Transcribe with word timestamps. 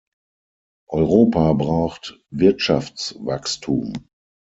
Europa 0.89 1.53
braucht 1.53 2.19
Wirtschaftswachstum. 2.31 4.07